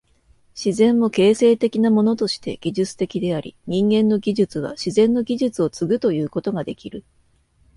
[0.55, 7.03] 自然も形成的なものとして技術的であり、人間の技術は自然の技術を継ぐということができる。